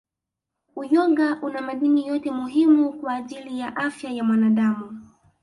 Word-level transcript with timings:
Uyoga 0.75 1.37
una 1.41 1.61
madini 1.61 2.07
yote 2.07 2.31
muhimu 2.31 2.93
kwa 2.93 3.13
ajili 3.15 3.59
ya 3.59 3.75
afya 3.75 4.09
ya 4.11 4.23
mwanadamu 4.23 5.01